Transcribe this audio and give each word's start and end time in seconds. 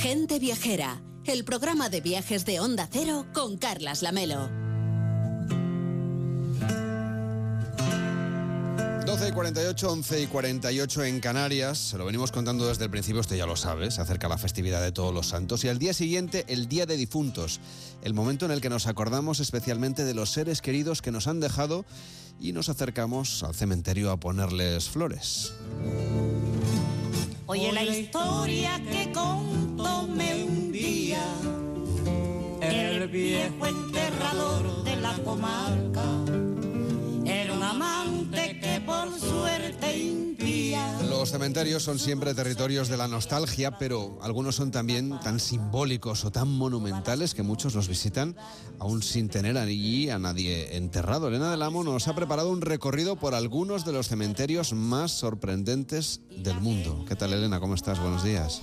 Gente 0.00 0.38
Viajera, 0.38 1.02
el 1.24 1.44
programa 1.44 1.88
de 1.88 2.00
viajes 2.00 2.44
de 2.44 2.60
Onda 2.60 2.88
Cero 2.88 3.26
con 3.34 3.58
Carlas 3.58 4.00
Lamelo. 4.00 4.48
12 9.04 9.28
y 9.28 9.32
48, 9.32 9.90
11 9.90 10.22
y 10.22 10.26
48 10.28 11.04
en 11.04 11.18
Canarias. 11.18 11.78
Se 11.78 11.98
lo 11.98 12.04
venimos 12.04 12.30
contando 12.30 12.68
desde 12.68 12.84
el 12.84 12.90
principio, 12.90 13.22
usted 13.22 13.36
ya 13.36 13.46
lo 13.46 13.56
sabe. 13.56 13.90
Se 13.90 14.00
acerca 14.00 14.28
la 14.28 14.38
festividad 14.38 14.80
de 14.80 14.92
todos 14.92 15.12
los 15.12 15.26
santos. 15.26 15.64
Y 15.64 15.68
al 15.68 15.80
día 15.80 15.92
siguiente, 15.92 16.44
el 16.46 16.68
Día 16.68 16.86
de 16.86 16.96
Difuntos. 16.96 17.58
El 18.00 18.14
momento 18.14 18.44
en 18.46 18.52
el 18.52 18.60
que 18.60 18.70
nos 18.70 18.86
acordamos 18.86 19.40
especialmente 19.40 20.04
de 20.04 20.14
los 20.14 20.30
seres 20.30 20.62
queridos 20.62 21.02
que 21.02 21.10
nos 21.10 21.26
han 21.26 21.40
dejado 21.40 21.84
y 22.38 22.52
nos 22.52 22.68
acercamos 22.68 23.42
al 23.42 23.56
cementerio 23.56 24.12
a 24.12 24.20
ponerles 24.20 24.88
flores. 24.88 25.54
Oye 27.46 27.72
la 27.72 27.82
historia 27.82 28.78
que 28.84 29.10
contóme 29.10 29.57
el 33.08 33.12
viejo 33.12 33.66
enterrador 33.66 34.84
de 34.84 34.96
la 34.96 35.14
comarca 35.24 36.04
era 37.24 37.54
un 37.54 37.62
amante 37.62 38.60
que 38.60 38.82
por 38.84 39.18
suerte 39.18 39.96
impía. 39.96 41.00
Los 41.08 41.30
cementerios 41.30 41.82
son 41.82 41.98
siempre 41.98 42.34
territorios 42.34 42.88
de 42.88 42.96
la 42.98 43.08
nostalgia, 43.08 43.78
pero 43.78 44.18
algunos 44.22 44.56
son 44.56 44.70
también 44.70 45.18
tan 45.20 45.40
simbólicos 45.40 46.24
o 46.24 46.30
tan 46.30 46.48
monumentales 46.48 47.34
que 47.34 47.42
muchos 47.42 47.74
los 47.74 47.88
visitan 47.88 48.36
aún 48.78 49.02
sin 49.02 49.28
tener 49.28 49.56
allí 49.56 50.10
a 50.10 50.18
nadie 50.18 50.76
enterrado. 50.76 51.28
Elena 51.28 51.50
del 51.50 51.62
Amo 51.62 51.84
nos 51.84 52.08
ha 52.08 52.14
preparado 52.14 52.50
un 52.50 52.60
recorrido 52.60 53.16
por 53.16 53.34
algunos 53.34 53.86
de 53.86 53.92
los 53.92 54.08
cementerios 54.08 54.74
más 54.74 55.12
sorprendentes 55.12 56.20
del 56.30 56.60
mundo. 56.60 57.04
¿Qué 57.08 57.16
tal, 57.16 57.32
Elena? 57.32 57.58
¿Cómo 57.58 57.74
estás? 57.74 57.98
Buenos 58.00 58.22
días. 58.22 58.60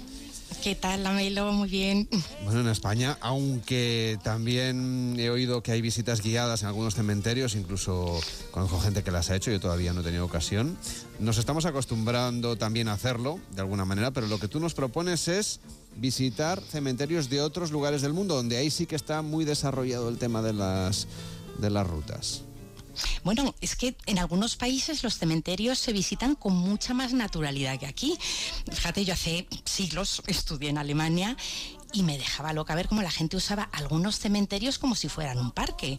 ¿Qué 0.64 0.74
tal, 0.74 1.04
Lamelo? 1.04 1.52
Muy 1.52 1.70
bien. 1.70 2.08
Bueno, 2.44 2.62
en 2.62 2.68
España, 2.68 3.18
aunque 3.22 4.18
también 4.24 5.16
he 5.20 5.30
oído 5.30 5.62
que 5.62 5.72
hay 5.72 5.82
visitas 5.82 6.22
guiadas 6.22 6.64
en 6.64 6.68
algunos 6.68 6.96
cementerios, 6.96 7.56
incluso 7.56 8.20
conozco 8.50 8.80
gente 8.80 9.04
que 9.04 9.12
las 9.12 9.30
ha 9.30 9.36
hecho, 9.36 9.52
yo 9.52 9.60
todavía 9.60 9.94
no 9.94 10.02
he 10.02 10.04
tenido 10.04 10.26
ocasión. 10.26 10.78
Nos 11.20 11.38
estamos 11.38 11.66
acostumbrando 11.66 12.56
también 12.56 12.88
a 12.88 12.94
hacerlo, 12.94 13.40
de 13.52 13.62
alguna 13.62 13.86
manera, 13.86 14.12
pero 14.12 14.28
lo 14.28 14.40
que 14.40 14.48
tú 14.48 14.60
nos 14.60 14.74
propones 14.74 15.28
es 15.28 15.60
visitar 15.98 16.62
cementerios 16.62 17.30
de 17.30 17.42
otros 17.42 17.72
lugares 17.72 18.02
del 18.02 18.14
mundo, 18.14 18.36
donde 18.36 18.58
ahí 18.58 18.72
sí 18.72 18.86
que 18.86 18.96
está 18.96 19.22
muy 19.22 19.46
desarrollado 19.46 20.10
el 20.10 20.18
tema 20.18 20.42
de 20.42 20.54
las, 20.54 21.08
de 21.60 21.70
las 21.70 21.86
rutas. 21.86 22.45
Bueno, 23.24 23.56
es 23.62 23.76
que 23.76 23.96
en 24.06 24.20
algunos 24.20 24.56
países 24.56 25.04
los 25.04 25.18
cementerios 25.18 25.80
se 25.80 25.94
visitan 25.94 26.36
con 26.36 26.54
mucha 26.54 26.94
más 26.94 27.14
naturalidad 27.14 27.80
que 27.80 27.86
aquí. 27.86 28.18
Fíjate, 28.72 29.06
yo 29.06 29.14
hace 29.14 29.48
siglos 29.66 30.22
estudié 30.28 30.70
en 30.70 30.78
Alemania 30.78 31.38
y 31.96 32.04
me 32.04 32.18
dejaba 32.18 32.52
loca 32.52 32.76
ver 32.76 32.90
cómo 32.90 33.02
la 33.02 33.10
gente 33.10 33.38
usaba 33.38 33.70
algunos 33.72 34.20
cementerios 34.20 34.78
como 34.78 34.96
si 34.96 35.08
fueran 35.08 35.40
un 35.40 35.52
parque. 35.52 35.98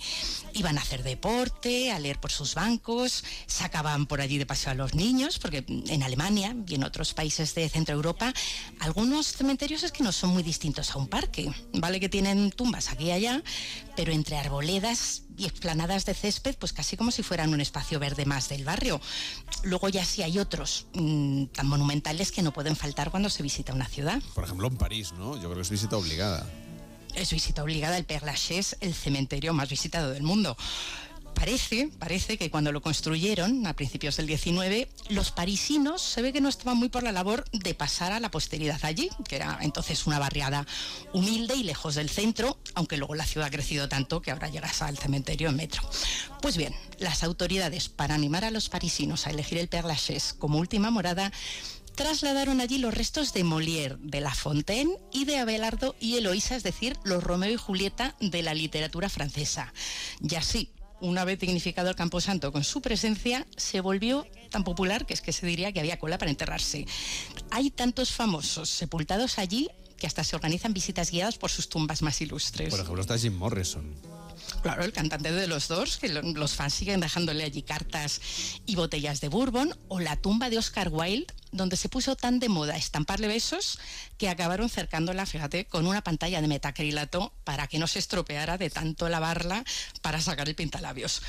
Iban 0.52 0.76
a 0.76 0.82
hacer 0.82 1.02
deporte, 1.02 1.90
a 1.90 1.98
leer 1.98 2.20
por 2.20 2.30
sus 2.30 2.54
bancos, 2.54 3.24
sacaban 3.46 4.06
por 4.06 4.20
allí 4.20 4.36
de 4.36 4.44
paseo 4.44 4.72
a 4.72 4.74
los 4.74 4.94
niños, 4.94 5.38
porque 5.38 5.64
en 5.66 6.02
Alemania 6.02 6.54
y 6.68 6.74
en 6.74 6.84
otros 6.84 7.14
países 7.14 7.54
de 7.54 7.68
Centro 7.70 7.94
Europa, 7.94 8.34
algunos 8.80 9.32
cementerios 9.32 9.84
es 9.84 9.92
que 9.92 10.04
no 10.04 10.12
son 10.12 10.30
muy 10.30 10.42
distintos 10.42 10.90
a 10.90 10.98
un 10.98 11.08
parque. 11.08 11.50
Vale 11.72 11.98
que 11.98 12.10
tienen 12.10 12.50
tumbas 12.50 12.90
aquí 12.90 13.06
y 13.06 13.12
allá, 13.12 13.42
pero 13.96 14.12
entre 14.12 14.36
arboledas 14.36 15.22
y 15.36 15.44
explanadas 15.44 16.04
de 16.06 16.14
césped, 16.14 16.56
pues 16.58 16.72
casi 16.72 16.96
como 16.96 17.10
si 17.10 17.22
fueran 17.22 17.52
un 17.52 17.60
espacio 17.60 17.98
verde 17.98 18.24
más 18.24 18.48
del 18.48 18.64
barrio. 18.64 19.00
Luego 19.62 19.88
ya 19.88 20.04
sí 20.04 20.22
hay 20.22 20.38
otros 20.38 20.86
mmm, 20.94 21.46
tan 21.46 21.66
monumentales 21.66 22.32
que 22.32 22.42
no 22.42 22.52
pueden 22.52 22.76
faltar 22.76 23.10
cuando 23.10 23.30
se 23.30 23.42
visita 23.42 23.72
una 23.72 23.88
ciudad. 23.88 24.22
Por 24.34 24.44
ejemplo, 24.44 24.66
en 24.68 24.76
París, 24.76 25.12
¿no? 25.12 25.34
Yo 25.34 25.42
creo 25.42 25.56
que 25.56 25.62
es 25.62 25.70
visita 25.70 25.96
obligada. 25.96 26.46
Es 27.14 27.32
visita 27.32 27.62
obligada 27.62 27.96
el 27.96 28.04
Père 28.04 28.26
Lachaise, 28.26 28.76
el 28.80 28.94
cementerio 28.94 29.54
más 29.54 29.70
visitado 29.70 30.10
del 30.10 30.22
mundo. 30.22 30.56
Parece, 31.36 31.90
parece 31.98 32.38
que 32.38 32.50
cuando 32.50 32.72
lo 32.72 32.80
construyeron 32.80 33.66
a 33.66 33.76
principios 33.76 34.16
del 34.16 34.26
19, 34.26 34.88
los 35.10 35.32
parisinos 35.32 36.00
se 36.00 36.22
ve 36.22 36.32
que 36.32 36.40
no 36.40 36.48
estaban 36.48 36.78
muy 36.78 36.88
por 36.88 37.02
la 37.02 37.12
labor 37.12 37.44
de 37.52 37.74
pasar 37.74 38.12
a 38.12 38.20
la 38.20 38.30
posteridad 38.30 38.80
allí, 38.84 39.10
que 39.28 39.36
era 39.36 39.58
entonces 39.60 40.06
una 40.06 40.18
barriada 40.18 40.66
humilde 41.12 41.54
y 41.54 41.62
lejos 41.62 41.94
del 41.94 42.08
centro, 42.08 42.58
aunque 42.74 42.96
luego 42.96 43.14
la 43.14 43.26
ciudad 43.26 43.48
ha 43.48 43.50
crecido 43.50 43.86
tanto 43.86 44.22
que 44.22 44.30
ahora 44.30 44.48
llegas 44.48 44.80
al 44.80 44.96
cementerio 44.96 45.50
en 45.50 45.56
metro. 45.56 45.82
Pues 46.40 46.56
bien, 46.56 46.74
las 46.98 47.22
autoridades, 47.22 47.90
para 47.90 48.14
animar 48.14 48.46
a 48.46 48.50
los 48.50 48.70
parisinos 48.70 49.26
a 49.26 49.30
elegir 49.30 49.58
el 49.58 49.68
Père 49.68 49.86
Lachaise 49.86 50.32
como 50.32 50.58
última 50.58 50.90
morada, 50.90 51.30
trasladaron 51.96 52.60
allí 52.60 52.78
los 52.78 52.94
restos 52.94 53.34
de 53.34 53.44
Molière, 53.44 53.98
de 53.98 54.20
La 54.20 54.34
Fontaine 54.34 54.92
y 55.12 55.26
de 55.26 55.38
Abelardo 55.38 55.96
y 56.00 56.16
Eloísa, 56.16 56.56
es 56.56 56.62
decir, 56.62 56.96
los 57.04 57.22
Romeo 57.22 57.50
y 57.50 57.56
Julieta 57.56 58.16
de 58.20 58.42
la 58.42 58.54
literatura 58.54 59.08
francesa. 59.08 59.72
Y 60.20 60.34
así, 60.34 60.70
una 61.00 61.24
vez 61.24 61.38
dignificado 61.38 61.90
el 61.90 61.96
Camposanto 61.96 62.52
con 62.52 62.64
su 62.64 62.80
presencia, 62.80 63.46
se 63.56 63.80
volvió 63.80 64.26
tan 64.50 64.64
popular 64.64 65.06
que 65.06 65.14
es 65.14 65.20
que 65.20 65.32
se 65.32 65.46
diría 65.46 65.72
que 65.72 65.80
había 65.80 65.98
cola 65.98 66.18
para 66.18 66.30
enterrarse. 66.30 66.86
Hay 67.50 67.70
tantos 67.70 68.10
famosos 68.12 68.70
sepultados 68.70 69.38
allí 69.38 69.68
que 69.98 70.06
hasta 70.06 70.24
se 70.24 70.36
organizan 70.36 70.72
visitas 70.72 71.10
guiadas 71.10 71.38
por 71.38 71.50
sus 71.50 71.68
tumbas 71.68 72.02
más 72.02 72.20
ilustres. 72.20 72.70
Por 72.70 72.80
ejemplo, 72.80 73.00
está 73.00 73.18
Jim 73.18 73.34
Morrison. 73.34 73.94
Claro, 74.62 74.84
el 74.84 74.92
cantante 74.92 75.32
de 75.32 75.46
los 75.46 75.68
Doors, 75.68 75.96
que 75.96 76.08
los 76.08 76.54
fans 76.54 76.74
siguen 76.74 77.00
dejándole 77.00 77.44
allí 77.44 77.62
cartas 77.62 78.20
y 78.66 78.76
botellas 78.76 79.20
de 79.20 79.28
bourbon, 79.28 79.76
o 79.88 80.00
la 80.00 80.16
tumba 80.16 80.50
de 80.50 80.58
Oscar 80.58 80.88
Wilde, 80.90 81.26
donde 81.56 81.76
se 81.76 81.88
puso 81.88 82.16
tan 82.16 82.38
de 82.38 82.48
moda 82.48 82.76
estamparle 82.76 83.26
besos 83.26 83.78
que 84.18 84.28
acabaron 84.28 84.68
cercándola, 84.68 85.26
fíjate, 85.26 85.66
con 85.66 85.86
una 85.86 86.02
pantalla 86.02 86.40
de 86.40 86.48
metacrilato 86.48 87.32
para 87.44 87.66
que 87.66 87.78
no 87.78 87.86
se 87.86 87.98
estropeara 87.98 88.58
de 88.58 88.70
tanto 88.70 89.08
lavarla 89.08 89.64
para 90.02 90.20
sacar 90.20 90.48
el 90.48 90.54
pintalabios. 90.54 91.22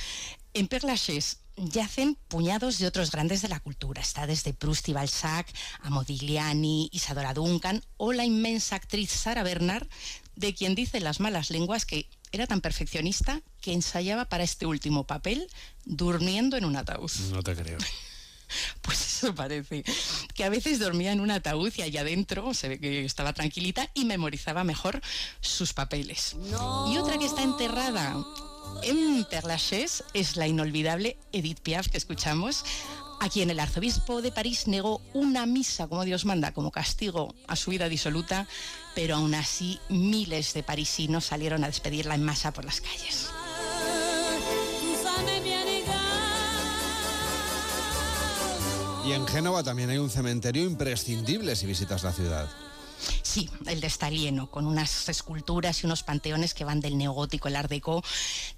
En 0.54 0.68
Père 0.68 0.86
Lachaise 0.86 1.38
yacen 1.58 2.16
puñados 2.28 2.78
de 2.78 2.88
otros 2.88 3.12
grandes 3.12 3.42
de 3.42 3.48
la 3.48 3.60
cultura. 3.60 4.02
Está 4.02 4.28
desde 4.28 4.54
Proust 4.54 4.88
y 4.90 4.94
Balzac 4.94 5.48
a 5.82 5.90
Modigliani, 5.90 6.90
Isadora 6.92 7.34
Duncan 7.34 7.84
o 7.98 8.14
la 8.14 8.26
inmensa 8.26 8.76
actriz 8.76 9.12
Sara 9.12 9.44
Bernard, 9.44 9.88
de 10.36 10.54
quien 10.54 10.76
dicen 10.76 11.04
las 11.04 11.20
malas 11.20 11.50
lenguas 11.50 11.86
que 11.86 12.10
era 12.32 12.46
tan 12.46 12.62
perfeccionista 12.62 13.42
que 13.62 13.74
ensayaba 13.74 14.26
para 14.26 14.44
este 14.44 14.66
último 14.66 15.06
papel 15.06 15.50
durmiendo 15.86 16.58
en 16.58 16.66
un 16.66 16.76
ataúd. 16.76 17.12
No 17.32 17.42
te 17.42 17.56
creo. 17.56 17.78
Pues 18.82 19.02
eso 19.02 19.36
parece. 19.36 19.84
Que 20.34 20.44
a 20.44 20.50
veces 20.50 20.80
dormía 20.80 21.12
en 21.12 21.20
un 21.20 21.32
ataúd 21.32 21.74
y 21.76 21.82
allá 21.82 22.02
adentro 22.02 22.54
se 22.54 22.70
ve 22.70 22.80
que 22.80 23.06
estaba 23.06 23.34
tranquilita 23.34 23.90
y 23.94 24.06
memorizaba 24.06 24.64
mejor 24.64 25.02
sus 25.42 25.74
papeles. 25.74 26.36
Y 26.90 26.98
otra 26.98 27.18
que 27.18 27.26
está 27.26 27.44
enterrada 27.44 28.16
en 28.84 29.26
Père 29.26 29.48
Lachaise 29.48 30.04
es 30.14 30.36
la 30.36 30.48
inolvidable 30.48 31.18
Edith 31.32 31.60
Piaf 31.62 31.88
que 31.88 31.98
escuchamos, 31.98 32.64
a 33.20 33.30
quien 33.30 33.50
el 33.50 33.60
arzobispo 33.60 34.22
de 34.22 34.32
París 34.32 34.68
negó 34.68 35.02
una 35.14 35.46
misa 35.46 35.88
como 35.88 36.06
Dios 36.06 36.26
manda, 36.26 36.54
como 36.54 36.72
castigo 36.72 37.34
a 37.48 37.56
su 37.56 37.72
vida 37.72 37.90
disoluta, 37.90 38.48
pero 38.96 39.16
aún 39.16 39.34
así 39.34 39.80
miles 39.90 40.54
de 40.54 40.64
parisinos 40.64 41.26
salieron 41.26 41.64
a 41.64 41.68
despedirla 41.68 42.16
en 42.16 42.24
masa 42.24 42.54
por 42.54 42.66
las 42.66 42.82
calles. 42.82 43.30
Y 49.08 49.14
en 49.14 49.26
Génova 49.26 49.64
también 49.64 49.90
hay 49.90 50.00
un 50.00 50.10
cementerio 50.10 50.66
imprescindible 50.66 51.56
si 51.56 51.66
visitas 51.66 52.04
la 52.04 52.12
ciudad. 52.12 52.50
Sí, 53.22 53.50
el 53.66 53.80
de 53.80 53.90
Stalieno, 53.90 54.52
con 54.52 54.68
unas 54.68 55.08
esculturas 55.08 55.82
y 55.82 55.86
unos 55.86 56.04
panteones 56.04 56.54
que 56.54 56.66
van 56.66 56.82
del 56.82 56.98
neogótico, 56.98 57.48
el 57.48 57.56
art 57.56 57.70
déco, 57.70 58.04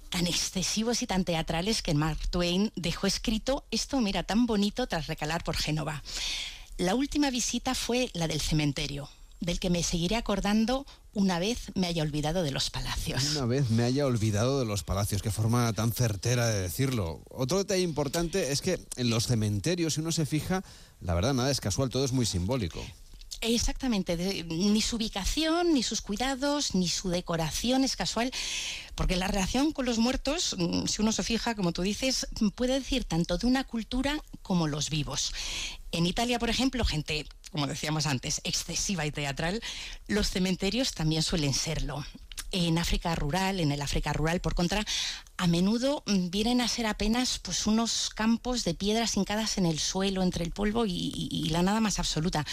tan 0.08 0.26
excesivos 0.26 1.02
y 1.02 1.06
tan 1.06 1.24
teatrales 1.24 1.82
que 1.82 1.94
Mark 1.94 2.18
Twain 2.30 2.72
dejó 2.74 3.06
escrito 3.06 3.64
esto, 3.70 4.00
mira, 4.00 4.24
tan 4.24 4.46
bonito 4.46 4.88
tras 4.88 5.06
recalar 5.06 5.44
por 5.44 5.56
Génova. 5.56 6.02
La 6.78 6.96
última 6.96 7.30
visita 7.30 7.76
fue 7.76 8.10
la 8.12 8.26
del 8.26 8.40
cementerio, 8.40 9.08
del 9.40 9.58
que 9.58 9.70
me 9.70 9.82
seguiré 9.82 10.16
acordando 10.16 10.86
una 11.12 11.38
vez 11.38 11.72
me 11.74 11.86
haya 11.86 12.02
olvidado 12.02 12.42
de 12.42 12.52
los 12.52 12.70
palacios. 12.70 13.32
Una 13.32 13.46
vez 13.46 13.70
me 13.70 13.82
haya 13.82 14.06
olvidado 14.06 14.60
de 14.60 14.66
los 14.66 14.84
palacios, 14.84 15.22
qué 15.22 15.30
forma 15.30 15.72
tan 15.72 15.92
certera 15.92 16.46
de 16.46 16.60
decirlo. 16.60 17.22
Otro 17.30 17.58
detalle 17.58 17.82
importante 17.82 18.52
es 18.52 18.60
que 18.60 18.78
en 18.96 19.10
los 19.10 19.26
cementerios, 19.26 19.94
si 19.94 20.00
uno 20.00 20.12
se 20.12 20.26
fija, 20.26 20.62
la 21.00 21.14
verdad 21.14 21.34
nada 21.34 21.50
es 21.50 21.60
casual, 21.60 21.90
todo 21.90 22.04
es 22.04 22.12
muy 22.12 22.26
simbólico. 22.26 22.80
Exactamente, 23.42 24.18
de, 24.18 24.44
ni 24.44 24.82
su 24.82 24.96
ubicación, 24.96 25.72
ni 25.72 25.82
sus 25.82 26.02
cuidados, 26.02 26.74
ni 26.74 26.88
su 26.88 27.08
decoración 27.08 27.84
es 27.84 27.96
casual, 27.96 28.30
porque 28.94 29.16
la 29.16 29.28
relación 29.28 29.72
con 29.72 29.86
los 29.86 29.98
muertos, 29.98 30.54
si 30.86 31.00
uno 31.00 31.10
se 31.10 31.22
fija, 31.22 31.54
como 31.54 31.72
tú 31.72 31.80
dices, 31.80 32.26
puede 32.54 32.74
decir 32.74 33.04
tanto 33.04 33.38
de 33.38 33.46
una 33.46 33.64
cultura 33.64 34.22
como 34.42 34.68
los 34.68 34.90
vivos. 34.90 35.32
En 35.92 36.06
Italia, 36.06 36.38
por 36.38 36.50
ejemplo, 36.50 36.84
gente, 36.84 37.26
como 37.50 37.66
decíamos 37.66 38.06
antes, 38.06 38.40
excesiva 38.44 39.06
y 39.06 39.10
teatral, 39.10 39.60
los 40.06 40.30
cementerios 40.30 40.92
también 40.92 41.22
suelen 41.22 41.54
serlo. 41.54 42.04
En 42.52 42.78
África 42.78 43.14
rural, 43.14 43.60
en 43.60 43.70
el 43.70 43.82
África 43.82 44.12
rural, 44.12 44.40
por 44.40 44.54
contra, 44.54 44.84
a 45.36 45.46
menudo 45.46 46.02
mm, 46.06 46.30
vienen 46.30 46.60
a 46.60 46.68
ser 46.68 46.86
apenas 46.86 47.38
pues, 47.38 47.66
unos 47.66 48.10
campos 48.10 48.64
de 48.64 48.74
piedras 48.74 49.16
hincadas 49.16 49.58
en 49.58 49.66
el 49.66 49.78
suelo, 49.78 50.22
entre 50.22 50.44
el 50.44 50.50
polvo 50.50 50.84
y, 50.86 51.48
la 51.50 51.62
nada 51.62 51.80
más 51.80 51.98
absoluta. 51.98 52.44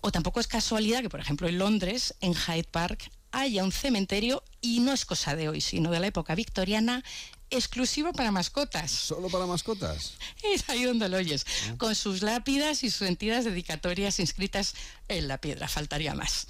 O 0.00 0.12
tampoco 0.12 0.40
es 0.40 0.46
casualidad 0.46 1.00
que, 1.00 1.10
por 1.10 1.20
ejemplo, 1.20 1.48
en 1.48 1.58
Londres, 1.58 2.14
en 2.20 2.34
Hyde 2.34 2.68
Park, 2.70 3.10
haya 3.32 3.64
un 3.64 3.72
cementerio, 3.72 4.44
y 4.60 4.80
no 4.80 4.92
es 4.92 5.04
cosa 5.04 5.34
de 5.34 5.48
hoy, 5.48 5.60
sino 5.60 5.90
de 5.90 6.00
la 6.00 6.06
época 6.06 6.34
victoriana, 6.34 7.02
exclusivo 7.54 8.12
para 8.12 8.30
mascotas. 8.30 8.90
¿Solo 8.90 9.28
para 9.28 9.46
mascotas? 9.46 10.14
Es 10.42 10.68
ahí 10.68 10.84
donde 10.84 11.08
lo 11.08 11.16
oyes, 11.16 11.46
ah. 11.68 11.74
con 11.78 11.94
sus 11.94 12.22
lápidas 12.22 12.84
y 12.84 12.90
sus 12.90 13.08
entidades 13.08 13.44
dedicatorias 13.44 14.20
inscritas 14.20 14.74
en 15.08 15.28
la 15.28 15.38
piedra, 15.38 15.68
faltaría 15.68 16.14
más. 16.14 16.46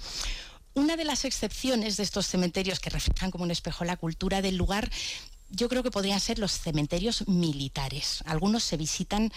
Una 0.73 0.97
de 0.97 1.05
las 1.05 1.23
excepciones 1.23 1.95
de 1.97 2.03
estos 2.03 2.27
cementerios 2.27 2.79
que 2.79 2.89
reflejan 2.89 3.31
como 3.31 3.45
un 3.45 3.51
espejo 3.51 3.85
la 3.85 3.95
cultura 3.95 4.41
del 4.41 4.57
lugar 4.57 4.91
yo 5.49 5.69
creo 5.69 5.83
que 5.83 5.91
podrían 5.91 6.19
ser 6.19 6.39
los 6.39 6.51
cementerios 6.51 7.27
militares. 7.27 8.23
Algunos 8.25 8.63
se 8.63 8.77
visitan 8.77 9.31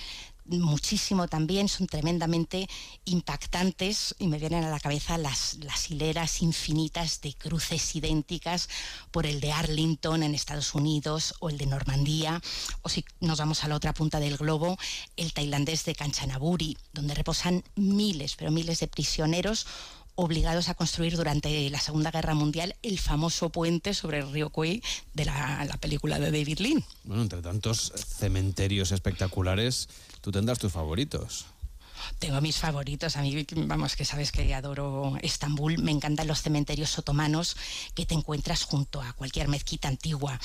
muchísimo 0.48 1.28
también, 1.28 1.68
son 1.68 1.86
tremendamente 1.86 2.68
impactantes 3.04 4.14
y 4.18 4.26
me 4.26 4.38
vienen 4.38 4.64
a 4.64 4.70
la 4.70 4.80
cabeza 4.80 5.18
las, 5.18 5.58
las 5.60 5.90
hileras 5.90 6.42
infinitas 6.42 7.20
de 7.20 7.34
cruces 7.34 7.94
idénticas 7.94 8.68
por 9.10 9.26
el 9.26 9.40
de 9.40 9.52
Arlington 9.52 10.22
en 10.22 10.34
Estados 10.34 10.74
Unidos 10.74 11.34
o 11.40 11.50
el 11.50 11.58
de 11.58 11.66
Normandía, 11.66 12.40
o 12.82 12.88
si 12.88 13.04
nos 13.20 13.38
vamos 13.38 13.64
a 13.64 13.68
la 13.68 13.76
otra 13.76 13.92
punta 13.92 14.20
del 14.20 14.36
globo, 14.36 14.78
el 15.16 15.32
tailandés 15.32 15.84
de 15.84 15.94
Kanchanaburi, 15.94 16.76
donde 16.92 17.14
reposan 17.14 17.64
miles, 17.76 18.34
pero 18.36 18.50
miles 18.50 18.80
de 18.80 18.88
prisioneros 18.88 19.66
obligados 20.20 20.68
a 20.68 20.74
construir 20.74 21.16
durante 21.16 21.70
la 21.70 21.78
Segunda 21.78 22.10
Guerra 22.10 22.34
Mundial 22.34 22.74
el 22.82 22.98
famoso 22.98 23.50
puente 23.50 23.94
sobre 23.94 24.18
el 24.18 24.32
río 24.32 24.50
Kwai 24.50 24.82
de 25.14 25.24
la, 25.24 25.64
la 25.64 25.76
película 25.76 26.18
de 26.18 26.32
David 26.32 26.58
Lean. 26.58 26.84
Bueno, 27.04 27.22
entre 27.22 27.40
tantos 27.40 27.92
cementerios 27.94 28.90
espectaculares, 28.90 29.88
tú 30.20 30.32
tendrás 30.32 30.58
tus 30.58 30.72
favoritos. 30.72 31.46
Tengo 32.18 32.40
mis 32.40 32.58
favoritos. 32.58 33.16
A 33.16 33.22
mí, 33.22 33.46
vamos, 33.54 33.96
que 33.96 34.04
sabes 34.04 34.32
que 34.32 34.54
adoro 34.54 35.16
Estambul. 35.22 35.78
Me 35.78 35.90
encantan 35.90 36.26
los 36.26 36.42
cementerios 36.42 36.98
otomanos 36.98 37.56
que 37.94 38.06
te 38.06 38.14
encuentras 38.14 38.64
junto 38.64 39.00
a 39.00 39.12
cualquier 39.12 39.48
mezquita 39.48 39.88
antigua. 39.88 40.38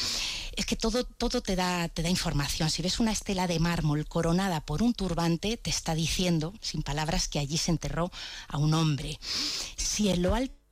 Es 0.55 0.65
que 0.65 0.75
todo, 0.75 1.03
todo 1.03 1.41
te, 1.41 1.55
da, 1.55 1.87
te 1.89 2.03
da 2.03 2.09
información. 2.09 2.69
Si 2.69 2.81
ves 2.81 2.99
una 2.99 3.11
estela 3.11 3.47
de 3.47 3.59
mármol 3.59 4.05
coronada 4.07 4.61
por 4.61 4.81
un 4.81 4.93
turbante, 4.93 5.57
te 5.57 5.69
está 5.69 5.95
diciendo, 5.95 6.53
sin 6.61 6.83
palabras, 6.83 7.27
que 7.27 7.39
allí 7.39 7.57
se 7.57 7.71
enterró 7.71 8.11
a 8.47 8.57
un 8.57 8.73
hombre. 8.73 9.19
Si 9.77 10.09
en 10.09 10.21
lo 10.21 10.35
alto 10.35 10.62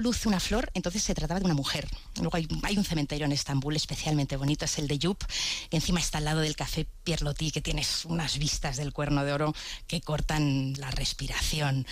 luce 0.00 0.28
una 0.28 0.40
flor, 0.40 0.70
entonces 0.74 1.02
se 1.02 1.14
trataba 1.14 1.40
de 1.40 1.46
una 1.46 1.54
mujer. 1.54 1.88
Luego 2.20 2.36
hay, 2.36 2.76
un 2.76 2.84
cementerio 2.84 3.26
en 3.26 3.32
Estambul 3.32 3.76
especialmente 3.76 4.36
bonito, 4.36 4.64
es 4.64 4.78
el 4.78 4.88
de 4.88 4.98
Yup, 4.98 5.24
que 5.70 5.76
encima 5.76 6.00
está 6.00 6.18
al 6.18 6.24
lado 6.24 6.40
del 6.40 6.56
café 6.56 6.86
Pierlotti, 7.04 7.50
que 7.50 7.60
tienes 7.60 8.04
unas 8.04 8.38
vistas 8.38 8.76
del 8.76 8.92
cuerno 8.92 9.24
de 9.24 9.32
oro 9.32 9.54
que 9.86 10.00
cortan 10.00 10.74
la 10.78 10.90
respiración. 10.90 11.86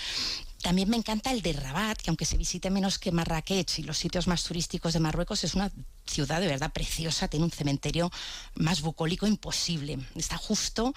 También 0.62 0.88
me 0.88 0.96
encanta 0.96 1.32
el 1.32 1.42
de 1.42 1.54
Rabat, 1.54 2.00
que 2.00 2.10
aunque 2.10 2.24
se 2.24 2.36
visite 2.36 2.70
menos 2.70 3.00
que 3.00 3.10
Marrakech 3.10 3.80
y 3.80 3.82
los 3.82 3.98
sitios 3.98 4.28
más 4.28 4.44
turísticos 4.44 4.92
de 4.92 5.00
Marruecos, 5.00 5.42
es 5.42 5.54
una 5.54 5.72
ciudad 6.06 6.40
de 6.40 6.46
verdad 6.46 6.72
preciosa, 6.72 7.26
tiene 7.26 7.44
un 7.44 7.50
cementerio 7.50 8.12
más 8.54 8.80
bucólico 8.80 9.26
imposible. 9.26 9.98
Está 10.14 10.36
justo 10.36 10.94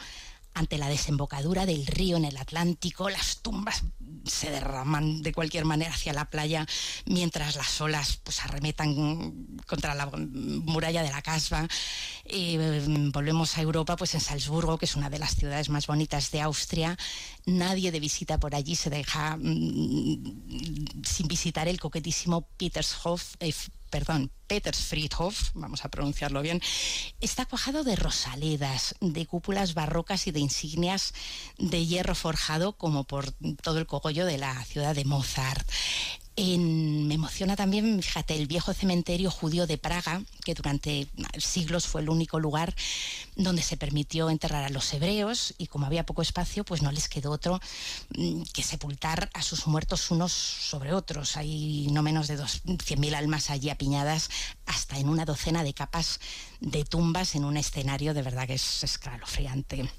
ante 0.53 0.77
la 0.77 0.87
desembocadura 0.87 1.65
del 1.65 1.85
río 1.85 2.15
en 2.15 2.25
el 2.25 2.37
Atlántico, 2.37 3.09
las 3.09 3.37
tumbas 3.37 3.83
se 4.25 4.49
derraman 4.51 5.21
de 5.21 5.33
cualquier 5.33 5.65
manera 5.65 5.93
hacia 5.93 6.13
la 6.13 6.29
playa 6.29 6.65
mientras 7.05 7.55
las 7.55 7.79
olas 7.81 8.19
pues 8.23 8.43
arremetan 8.43 9.33
contra 9.67 9.95
la 9.95 10.09
muralla 10.15 11.03
de 11.03 11.11
la 11.11 11.21
Casba. 11.21 11.67
Mm, 12.31 13.11
volvemos 13.11 13.57
a 13.57 13.61
Europa, 13.61 13.95
pues 13.95 14.13
en 14.15 14.21
Salzburgo, 14.21 14.77
que 14.77 14.85
es 14.85 14.95
una 14.95 15.09
de 15.09 15.19
las 15.19 15.35
ciudades 15.35 15.69
más 15.69 15.87
bonitas 15.87 16.31
de 16.31 16.41
Austria. 16.41 16.97
Nadie 17.45 17.91
de 17.91 17.99
visita 17.99 18.39
por 18.39 18.55
allí 18.55 18.75
se 18.75 18.89
deja 18.89 19.37
mm, 19.37 21.03
sin 21.03 21.27
visitar 21.27 21.67
el 21.67 21.79
coquetísimo 21.79 22.47
Petershof, 22.57 23.35
eh, 23.39 23.53
perdón, 23.89 24.31
Petersfriedhof, 24.47 25.51
vamos 25.53 25.85
a 25.85 25.89
pronunciarlo 25.89 26.41
bien, 26.41 26.61
está 27.19 27.45
cuajado 27.45 27.83
de 27.83 27.95
rosaledas, 27.95 28.95
de 29.01 29.25
cúpulas 29.25 29.73
barrocas 29.73 30.27
y 30.27 30.31
de 30.31 30.39
insignias 30.39 31.13
de 31.57 31.85
hierro 31.85 32.15
forjado 32.15 32.77
como 32.77 33.05
por 33.05 33.31
todo 33.61 33.79
el 33.79 33.87
cogollo 33.87 34.25
de 34.25 34.37
la 34.37 34.63
ciudad 34.65 34.95
de 34.95 35.05
Mozart 35.05 35.67
me 36.37 37.13
emociona 37.13 37.55
también, 37.55 38.01
fíjate, 38.01 38.35
el 38.35 38.47
viejo 38.47 38.73
cementerio 38.73 39.31
judío 39.31 39.67
de 39.67 39.77
Praga, 39.77 40.21
que 40.43 40.53
durante 40.53 41.07
siglos 41.37 41.87
fue 41.87 42.01
el 42.01 42.09
único 42.09 42.39
lugar 42.39 42.75
donde 43.35 43.61
se 43.61 43.77
permitió 43.77 44.29
enterrar 44.29 44.63
a 44.65 44.69
los 44.69 44.93
hebreos 44.93 45.53
y 45.57 45.67
como 45.67 45.85
había 45.85 46.05
poco 46.05 46.21
espacio, 46.21 46.65
pues 46.65 46.81
no 46.81 46.91
les 46.91 47.07
quedó 47.07 47.31
otro 47.31 47.61
mm, 48.17 48.43
que 48.53 48.63
sepultar 48.63 49.29
a 49.33 49.41
sus 49.41 49.65
muertos 49.67 50.11
unos 50.11 50.33
sobre 50.33 50.93
otros. 50.93 51.37
Hay 51.37 51.87
no 51.91 52.03
menos 52.03 52.27
de 52.27 52.37
100.000 52.37 53.15
almas 53.15 53.49
allí 53.49 53.69
apiñadas 53.69 54.29
hasta 54.65 54.99
en 54.99 55.07
una 55.07 55.25
docena 55.25 55.63
de 55.63 55.73
capas 55.73 56.19
de 56.59 56.83
tumbas 56.83 57.35
en 57.35 57.45
un 57.45 57.55
escenario 57.55 58.13
de 58.13 58.21
verdad 58.21 58.47
que 58.47 58.55
es 58.55 58.83
escalofriante 58.83 59.89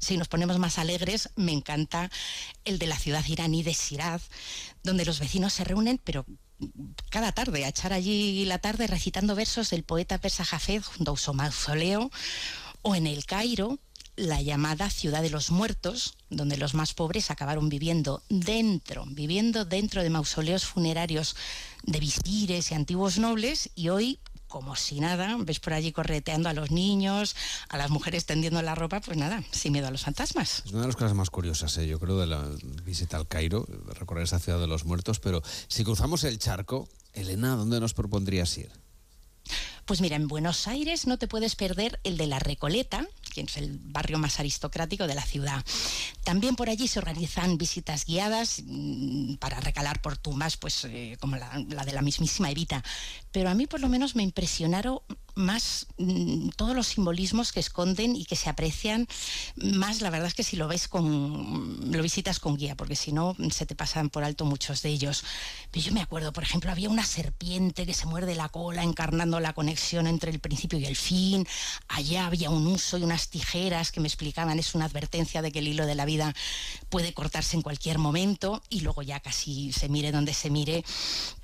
si 0.00 0.16
nos 0.16 0.28
ponemos 0.28 0.58
más 0.58 0.78
alegres, 0.78 1.30
me 1.36 1.52
encanta 1.52 2.10
el 2.64 2.78
de 2.78 2.86
la 2.86 2.98
ciudad 2.98 3.24
iraní 3.26 3.62
de 3.62 3.74
Shiraz, 3.74 4.22
donde 4.82 5.04
los 5.04 5.20
vecinos 5.20 5.52
se 5.52 5.64
reúnen, 5.64 6.00
pero 6.02 6.26
cada 7.10 7.32
tarde, 7.32 7.64
a 7.64 7.68
echar 7.68 7.92
allí 7.92 8.44
la 8.44 8.58
tarde 8.58 8.86
recitando 8.86 9.34
versos 9.34 9.70
del 9.70 9.84
poeta 9.84 10.18
persa 10.18 10.44
Jafed 10.44 10.82
junto 10.82 11.12
a 11.12 11.16
su 11.16 11.32
mausoleo, 11.34 12.10
o 12.82 12.94
en 12.94 13.06
el 13.06 13.24
Cairo, 13.26 13.78
la 14.16 14.42
llamada 14.42 14.90
ciudad 14.90 15.22
de 15.22 15.30
los 15.30 15.50
muertos, 15.50 16.16
donde 16.28 16.56
los 16.56 16.74
más 16.74 16.92
pobres 16.94 17.30
acabaron 17.30 17.68
viviendo 17.68 18.22
dentro, 18.28 19.04
viviendo 19.06 19.64
dentro 19.64 20.02
de 20.02 20.10
mausoleos 20.10 20.66
funerarios 20.66 21.36
de 21.84 22.00
visires 22.00 22.70
y 22.70 22.74
antiguos 22.74 23.18
nobles, 23.18 23.70
y 23.74 23.88
hoy 23.88 24.20
como 24.50 24.76
si 24.76 25.00
nada, 25.00 25.38
ves 25.40 25.60
por 25.60 25.72
allí 25.72 25.92
correteando 25.92 26.50
a 26.50 26.52
los 26.52 26.70
niños, 26.70 27.34
a 27.70 27.78
las 27.78 27.88
mujeres 27.88 28.26
tendiendo 28.26 28.60
la 28.60 28.74
ropa, 28.74 29.00
pues 29.00 29.16
nada, 29.16 29.42
sin 29.52 29.72
miedo 29.72 29.86
a 29.86 29.90
los 29.90 30.02
fantasmas. 30.02 30.62
Es 30.66 30.72
una 30.72 30.82
de 30.82 30.88
las 30.88 30.96
cosas 30.96 31.14
más 31.14 31.30
curiosas, 31.30 31.78
¿eh? 31.78 31.86
yo 31.86 31.98
creo, 31.98 32.18
de 32.18 32.26
la 32.26 32.44
visita 32.84 33.16
al 33.16 33.28
Cairo, 33.28 33.66
recorrer 33.94 34.24
esa 34.24 34.38
ciudad 34.38 34.60
de 34.60 34.66
los 34.66 34.84
muertos, 34.84 35.20
pero 35.20 35.40
si 35.68 35.84
cruzamos 35.84 36.24
el 36.24 36.38
charco, 36.38 36.88
Elena, 37.14 37.56
¿dónde 37.56 37.80
nos 37.80 37.94
propondrías 37.94 38.58
ir? 38.58 38.70
Pues 39.86 40.00
mira, 40.00 40.16
en 40.16 40.28
Buenos 40.28 40.68
Aires 40.68 41.06
no 41.06 41.18
te 41.18 41.26
puedes 41.26 41.56
perder 41.56 42.00
el 42.04 42.16
de 42.16 42.26
la 42.26 42.38
Recoleta, 42.38 43.06
que 43.30 43.40
es 43.40 43.56
el 43.56 43.78
barrio 43.78 44.18
más 44.18 44.38
aristocrático 44.40 45.06
de 45.06 45.14
la 45.14 45.22
ciudad. 45.22 45.64
También 46.24 46.56
por 46.56 46.68
allí 46.68 46.88
se 46.88 46.98
organizan 46.98 47.56
visitas 47.56 48.04
guiadas 48.04 48.62
mm, 48.64 49.34
para 49.36 49.60
recalar 49.60 50.02
por 50.02 50.16
tumbas, 50.16 50.56
pues 50.56 50.84
eh, 50.84 51.16
como 51.20 51.36
la, 51.36 51.84
de 51.84 51.92
la 51.92 52.02
mismísima 52.02 52.50
Evita. 52.50 52.84
Pero 53.32 53.48
a 53.48 53.54
mí 53.54 53.66
por 53.66 53.80
lo 53.80 53.88
menos 53.88 54.16
me 54.16 54.22
impresionaron 54.22 55.00
más 55.34 55.86
mm, 55.98 56.50
todos 56.50 56.74
los 56.74 56.88
simbolismos 56.88 57.52
que 57.52 57.60
esconden 57.60 58.16
y 58.16 58.24
que 58.24 58.36
se 58.36 58.50
aprecian 58.50 59.06
más, 59.56 60.00
la 60.00 60.10
verdad 60.10 60.28
es 60.28 60.34
que 60.34 60.42
si 60.42 60.56
lo 60.56 60.68
ves 60.68 60.88
con, 60.88 61.90
lo 61.90 62.02
visitas 62.02 62.40
con 62.40 62.56
guía, 62.56 62.76
porque 62.76 62.96
si 62.96 63.12
no 63.12 63.36
se 63.50 63.66
te 63.66 63.74
pasan 63.74 64.10
por 64.10 64.24
alto 64.24 64.44
muchos 64.44 64.82
de 64.82 64.90
ellos. 64.90 65.24
Pero 65.70 65.86
yo 65.86 65.92
me 65.92 66.00
acuerdo, 66.00 66.32
por 66.32 66.42
ejemplo, 66.42 66.70
había 66.70 66.88
una 66.88 67.04
serpiente 67.04 67.86
que 67.86 67.94
se 67.94 68.06
muerde 68.06 68.34
la 68.34 68.48
cola 68.48 68.82
encarnando 68.82 69.40
la 69.40 69.52
conexión 69.52 70.06
entre 70.06 70.30
el 70.30 70.40
principio 70.40 70.78
y 70.78 70.86
el 70.86 70.96
fin. 70.96 71.46
Allá 71.88 72.26
había 72.26 72.50
un 72.50 72.66
uso 72.66 72.98
y 72.98 73.02
unas 73.02 73.28
tijeras 73.28 73.92
que 73.92 74.00
me 74.00 74.08
explicaban, 74.08 74.58
es 74.58 74.74
una 74.74 74.86
advertencia 74.86 75.42
de 75.42 75.52
que 75.52 75.60
el 75.60 75.68
hilo 75.68 75.86
de 75.86 75.94
la 75.94 76.04
vida 76.04 76.34
puede 76.88 77.12
cortarse 77.12 77.56
en 77.56 77.62
cualquier 77.62 77.98
momento 77.98 78.62
y 78.68 78.80
luego 78.80 79.02
ya 79.02 79.20
casi 79.20 79.72
se 79.72 79.88
mire 79.88 80.12
donde 80.12 80.34
se 80.34 80.50
mire, 80.50 80.84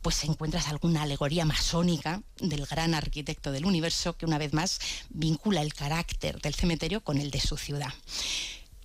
pues 0.02 0.24
encuentras 0.24 0.68
alguna 0.68 1.02
alegoría 1.02 1.44
masónica 1.44 2.22
del 2.38 2.66
gran 2.66 2.94
arquitecto 2.94 3.52
del 3.52 3.64
universo 3.64 3.75
que 4.16 4.26
una 4.26 4.38
vez 4.38 4.52
más 4.52 4.78
vincula 5.10 5.62
el 5.62 5.74
carácter 5.74 6.40
del 6.40 6.54
cementerio 6.54 7.02
con 7.02 7.18
el 7.18 7.30
de 7.30 7.40
su 7.40 7.56
ciudad. 7.56 7.92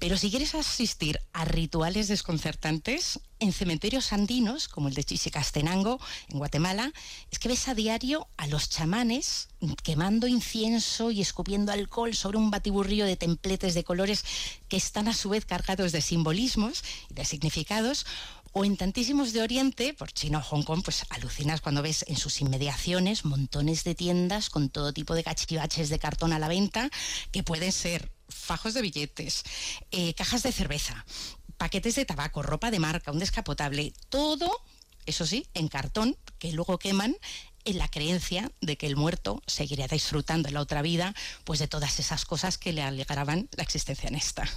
Pero 0.02 0.18
si 0.18 0.32
quieres 0.32 0.56
asistir 0.56 1.20
a 1.32 1.46
rituales 1.46 2.08
desconcertantes, 2.08 3.20
en 3.40 3.54
cementerios 3.54 4.14
andinos, 4.14 4.68
como 4.68 4.88
el 4.88 4.96
de 4.96 5.04
Chichicastenango, 5.04 6.00
en 6.30 6.40
Guatemala, 6.40 6.92
es 7.30 7.38
que 7.38 7.50
ves 7.50 7.68
a 7.68 7.76
diario 7.76 8.28
a 8.36 8.48
los 8.48 8.70
chamanes 8.70 9.50
quemando 9.84 10.26
incienso 10.26 11.12
y 11.12 11.22
escupiendo 11.22 11.72
alcohol 11.72 12.16
sobre 12.16 12.40
un 12.40 12.50
batiburrillo 12.50 13.06
de 13.06 13.16
templetes 13.16 13.76
de 13.76 13.84
colores 13.84 14.26
que 14.70 14.78
están 14.78 15.08
a 15.08 15.14
su 15.14 15.30
vez 15.30 15.46
cargados 15.46 15.92
de 15.92 16.02
simbolismos 16.02 16.84
y 17.12 17.14
de 17.14 17.24
significados, 17.24 18.08
o 18.54 18.66
en 18.66 18.78
tantísimos 18.78 19.34
de 19.34 19.42
Oriente, 19.42 19.94
por 19.94 20.12
China 20.12 20.40
o 20.40 20.42
Hong 20.42 20.64
Kong, 20.64 20.82
pues 20.84 21.06
alucinas 21.10 21.62
cuando 21.62 21.82
ves 21.82 22.06
en 22.08 22.18
sus 22.18 22.42
inmediaciones 22.42 23.26
montones 23.26 23.84
de 23.84 23.96
tiendas 23.96 24.50
con 24.50 24.70
todo 24.70 24.94
tipo 24.94 25.16
de 25.16 25.24
cachivaches 25.24 25.90
de 25.90 26.00
cartón 26.00 26.34
a 26.34 26.40
la 26.40 26.48
venta, 26.48 26.90
que 27.32 27.44
pueden 27.44 27.72
ser 27.72 28.12
fajos 28.28 28.74
de 28.74 28.82
billetes, 28.82 29.44
eh, 29.92 30.14
cajas 30.14 30.44
de 30.44 30.52
cerveza, 30.52 31.06
paquetes 31.58 31.96
de 31.96 32.06
tabaco, 32.06 32.42
ropa 32.42 32.72
de 32.72 32.80
marca, 32.80 33.12
un 33.12 33.20
descapotable, 33.20 33.94
todo, 34.10 34.52
eso 35.06 35.26
sí, 35.26 35.48
en 35.54 35.68
cartón, 35.68 36.18
que 36.40 36.52
luego 36.52 36.78
queman 36.78 37.16
en 37.66 37.78
la 37.78 37.88
creencia 37.88 38.52
de 38.62 38.78
que 38.78 38.88
el 38.88 38.96
muerto 38.96 39.42
seguiría 39.46 39.88
disfrutando 39.88 40.48
en 40.48 40.56
la 40.56 40.62
otra 40.62 40.82
vida 40.82 41.14
pues 41.44 41.60
de 41.60 41.68
todas 41.68 42.00
esas 42.00 42.26
cosas 42.26 42.58
que 42.58 42.74
le 42.74 42.82
alegraban 42.82 43.50
la 43.56 43.64
existencia 43.64 44.08
en 44.08 44.16
esta. 44.16 44.50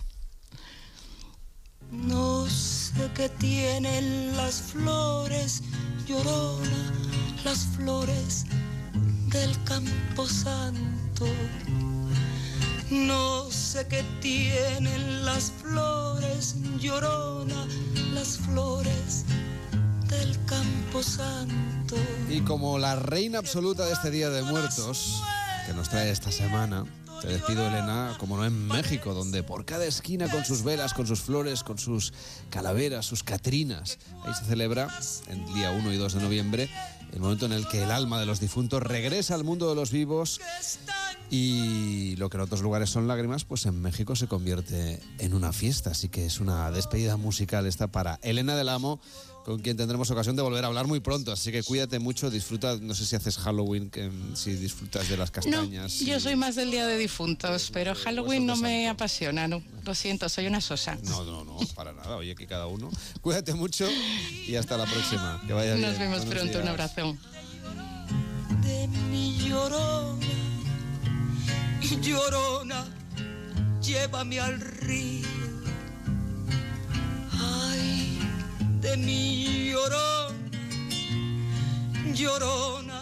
No 1.91 2.49
qué 3.15 3.29
tienen 3.29 4.37
las 4.37 4.61
flores, 4.61 5.63
llorona, 6.07 6.93
las 7.45 7.67
flores 7.77 8.45
del 9.31 9.63
campo 9.65 10.27
santo. 10.27 11.27
No 12.91 13.51
sé 13.51 13.87
qué 13.89 14.05
tienen 14.21 15.25
las 15.25 15.51
flores, 15.51 16.57
llorona, 16.79 17.67
las 18.13 18.39
flores 18.39 19.25
del 20.09 20.39
campo 20.47 21.03
santo. 21.03 21.97
Y 22.29 22.41
como 22.43 22.79
la 22.79 22.97
reina 22.97 23.39
absoluta 23.39 23.87
de 23.87 23.93
este 23.93 24.11
Día 24.11 24.31
de 24.31 24.43
Muertos, 24.43 25.23
que 25.67 25.73
nos 25.73 25.89
trae 25.89 26.11
esta 26.11 26.31
semana, 26.31 26.85
te 27.25 27.33
despido, 27.33 27.67
Elena, 27.67 28.15
como 28.19 28.37
no 28.37 28.45
en 28.45 28.67
México, 28.67 29.15
donde 29.15 29.43
por 29.43 29.65
cada 29.65 29.87
esquina 29.87 30.31
con 30.31 30.45
sus 30.45 30.63
velas, 30.63 30.93
con 30.93 31.07
sus 31.07 31.23
flores, 31.23 31.63
con 31.63 31.79
sus 31.79 32.13
calaveras, 32.51 33.07
sus 33.07 33.23
catrinas, 33.23 33.99
ahí 34.25 34.35
se 34.35 34.45
celebra, 34.45 34.89
el 35.29 35.55
día 35.55 35.71
1 35.71 35.93
y 35.93 35.97
2 35.97 36.15
de 36.15 36.21
noviembre, 36.21 36.71
el 37.13 37.21
momento 37.21 37.47
en 37.47 37.53
el 37.53 37.67
que 37.67 37.83
el 37.83 37.91
alma 37.91 38.21
de 38.21 38.27
los 38.27 38.41
difuntos 38.41 38.83
regresa 38.83 39.35
al 39.35 39.43
mundo 39.43 39.71
de 39.71 39.75
los 39.75 39.91
vivos 39.91 40.41
y 41.31 42.15
lo 42.17 42.29
que 42.29 42.37
en 42.37 42.43
otros 42.43 42.61
lugares 42.61 42.91
son 42.91 43.09
lágrimas, 43.09 43.45
pues 43.45 43.65
en 43.65 43.81
México 43.81 44.17
se 44.17 44.27
convierte 44.27 45.01
en 45.19 45.33
una 45.33 45.53
fiesta. 45.53 45.93
Así 45.93 46.11
que 46.11 46.27
es 46.27 46.41
una 46.41 46.71
despedida 46.71 47.17
musical 47.17 47.67
esta 47.67 47.87
para 47.87 48.19
Elena 48.23 48.55
del 48.55 48.69
Amo, 48.69 49.01
con 49.45 49.61
quien 49.61 49.77
tendremos 49.77 50.11
ocasión 50.11 50.37
de 50.37 50.43
volver 50.43 50.65
a 50.65 50.69
hablar 50.69 50.87
muy 50.87 51.01
pronto. 51.01 51.31
Así 51.31 51.53
que 51.53 51.63
cuídate 51.63 51.99
mucho, 51.99 52.31
disfruta, 52.31 52.79
no 52.81 52.95
sé 52.95 53.05
si 53.05 53.15
haces 53.15 53.37
Halloween, 53.37 53.91
que, 53.91 54.11
si 54.35 54.53
disfrutas 54.55 55.09
de 55.09 55.17
las 55.19 55.31
castañas. 55.31 56.01
No, 56.01 56.07
yo 56.07 56.19
soy 56.19 56.35
más 56.35 56.57
del 56.57 56.71
Día 56.71 56.87
de 56.87 56.97
Difuntos, 56.97 57.71
pero 57.73 57.93
Pues 57.93 58.05
Halloween 58.05 58.47
no 58.47 58.57
me 58.57 58.89
apasiona, 58.89 59.47
no. 59.47 59.63
Lo 59.85 59.95
siento, 59.95 60.29
soy 60.31 60.47
una 60.47 60.61
sosa. 60.63 60.97
No, 61.03 61.25
no, 61.25 61.45
no, 61.45 61.59
para 61.75 61.93
nada. 61.93 62.17
Oye, 62.17 62.35
que 62.35 62.47
cada 62.47 62.67
uno. 62.67 62.91
Cuídate 63.21 63.53
mucho 63.55 63.87
y 64.47 64.55
hasta 64.57 64.79
la 64.79 64.87
próxima. 64.87 65.43
Que 65.47 65.53
vaya 65.53 65.73
Nos 65.73 65.81
bien. 65.81 65.99
vemos 65.99 66.25
Buenos 66.25 66.35
pronto, 66.43 66.63
un 66.63 66.69
abrazo. 66.69 67.17
de 68.63 68.89
mi 69.11 69.37
llorona, 69.47 70.27
llorona, 72.01 72.87
llévame 73.83 74.41
al 74.41 74.59
río. 74.61 75.54
De 78.97 79.03
mi 79.05 79.73
llorona, 79.73 80.35
llorona, 82.15 82.94